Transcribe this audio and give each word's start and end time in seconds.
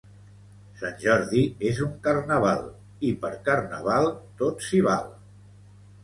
Sant 0.77 0.93
Jordi 1.01 1.41
és 1.71 1.81
un 1.87 1.91
carnaval, 2.07 2.63
i 3.09 3.11
per 3.25 3.31
carnaval 3.49 4.09
tot 4.41 4.65
s'hi 4.69 4.81
val. 4.89 5.05